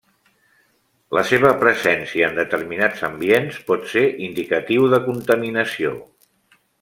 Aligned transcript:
La 1.17 1.23
seva 1.31 1.51
presència 1.63 2.29
en 2.31 2.39
determinats 2.41 3.05
ambients 3.11 3.59
pot 3.71 3.85
ser 3.95 4.05
indicatiu 4.31 4.89
de 4.95 5.05
contaminació. 5.07 5.93